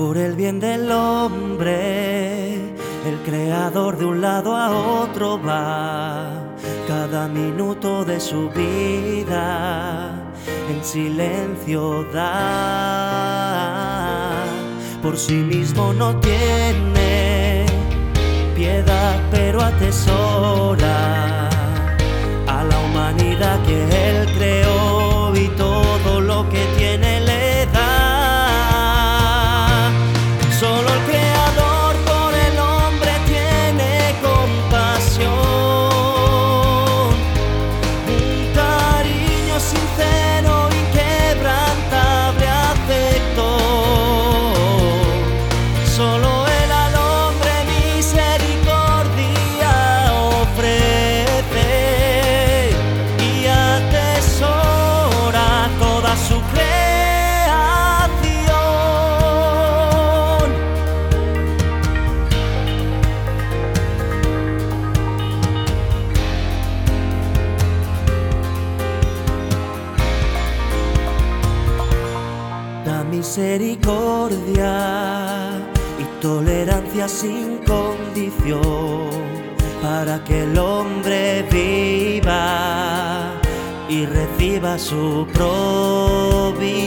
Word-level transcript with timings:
por 0.00 0.16
el 0.16 0.34
bien 0.34 0.58
del 0.60 0.90
hombre. 0.90 2.54
El 3.06 3.16
creador 3.24 3.98
de 3.98 4.06
un 4.06 4.22
lado 4.22 4.56
a 4.56 4.70
otro 4.70 5.38
va, 5.42 6.56
cada 6.88 7.28
minuto 7.28 8.04
de 8.06 8.18
su 8.18 8.48
vida 8.50 10.10
en 10.70 10.82
silencio 10.82 12.04
da. 12.14 12.32
Por 15.02 15.18
sí 15.18 15.34
mismo 15.54 15.92
no 15.92 16.18
tiene 16.20 17.66
piedad, 18.56 19.20
pero 19.30 19.60
atesora 19.60 21.48
a 22.46 22.64
la 22.64 22.78
humanidad 22.86 23.62
que 23.66 23.84
él 23.84 23.99
sin 39.70 40.09
misericordia 73.20 74.72
y 75.98 76.04
tolerancia 76.22 77.06
sin 77.06 77.58
condición 77.66 79.10
para 79.82 80.24
que 80.24 80.44
el 80.44 80.56
hombre 80.58 81.42
viva 81.52 83.34
y 83.90 84.06
reciba 84.06 84.78
su 84.78 85.26
provisión 85.34 86.80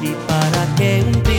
y 0.00 0.12
para 0.28 0.64
que 0.76 1.02
un 1.04 1.35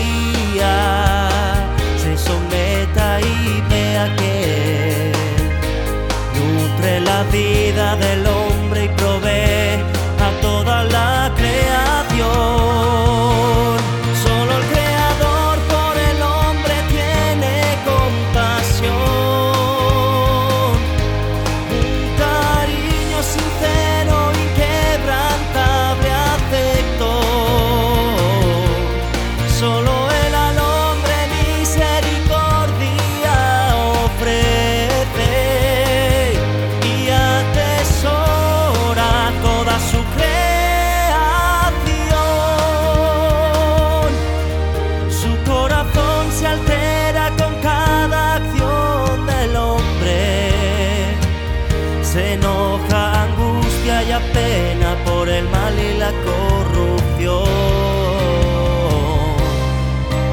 Se 52.18 52.34
enoja, 52.34 53.26
angustia 53.26 54.02
y 54.02 54.12
apena 54.12 54.96
por 55.06 55.30
el 55.30 55.48
mal 55.50 55.78
y 55.78 56.00
la 56.00 56.12
corrupción. 56.26 57.46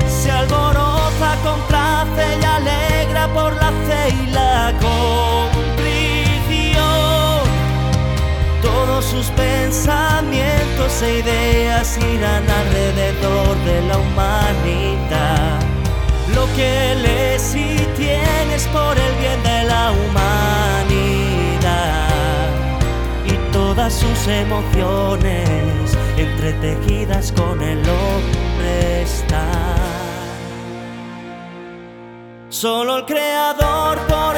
Se 0.09 0.31
alboroza, 0.31 1.37
complace 1.45 2.39
y 2.41 2.45
alegra 2.57 3.29
por 3.35 3.53
la 3.57 3.71
fe 3.87 4.15
y 4.23 4.27
la 4.31 4.73
contrición. 4.81 5.75
Todos 8.63 9.05
sus 9.05 9.27
pensamientos 9.33 11.03
e 11.03 11.19
ideas 11.19 11.99
irán 11.99 12.49
alrededor 12.49 12.94
emociones 24.27 25.97
entretejidas 26.17 27.33
con 27.33 27.61
el 27.61 27.79
hombre 27.79 29.03
están. 29.03 29.85
Solo 32.49 32.99
el 32.99 33.05
creador 33.05 33.99
por 34.07 34.34